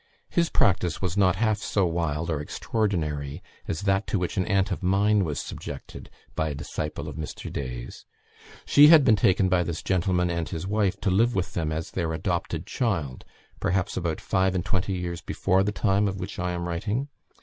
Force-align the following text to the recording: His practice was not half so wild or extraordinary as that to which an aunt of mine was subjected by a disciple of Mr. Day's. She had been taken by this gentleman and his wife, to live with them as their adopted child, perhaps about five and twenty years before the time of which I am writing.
His 0.31 0.49
practice 0.49 0.99
was 0.99 1.15
not 1.15 1.35
half 1.35 1.59
so 1.59 1.85
wild 1.85 2.31
or 2.31 2.41
extraordinary 2.41 3.43
as 3.67 3.81
that 3.81 4.07
to 4.07 4.17
which 4.17 4.35
an 4.35 4.47
aunt 4.47 4.71
of 4.71 4.81
mine 4.81 5.23
was 5.23 5.39
subjected 5.39 6.09
by 6.33 6.49
a 6.49 6.55
disciple 6.55 7.07
of 7.07 7.17
Mr. 7.17 7.53
Day's. 7.53 8.03
She 8.65 8.87
had 8.87 9.05
been 9.05 9.15
taken 9.15 9.47
by 9.47 9.61
this 9.61 9.83
gentleman 9.83 10.31
and 10.31 10.49
his 10.49 10.65
wife, 10.65 10.99
to 11.01 11.11
live 11.11 11.35
with 11.35 11.53
them 11.53 11.71
as 11.71 11.91
their 11.91 12.13
adopted 12.13 12.65
child, 12.65 13.25
perhaps 13.59 13.95
about 13.95 14.19
five 14.19 14.55
and 14.55 14.65
twenty 14.65 14.93
years 14.93 15.21
before 15.21 15.61
the 15.61 15.71
time 15.71 16.07
of 16.07 16.19
which 16.19 16.39
I 16.39 16.53
am 16.53 16.67
writing. 16.67 17.09